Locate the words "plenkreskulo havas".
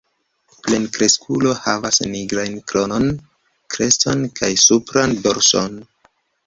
0.67-2.01